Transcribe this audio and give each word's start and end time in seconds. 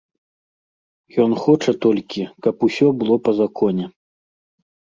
Ён 1.25 1.31
хоча 1.43 1.71
толькі, 1.85 2.21
каб 2.47 2.55
усё 2.71 2.87
было 3.05 3.15
па 3.29 3.37
законе. 3.43 3.85